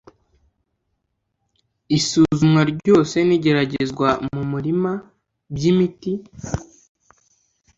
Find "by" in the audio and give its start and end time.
5.55-5.63